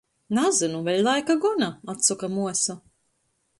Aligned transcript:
"Nazynu, 0.37 0.79
vēļ 0.87 1.01
laika 1.09 1.35
gona!" 1.45 1.69
atsoka 1.95 2.33
muosa. 2.39 2.79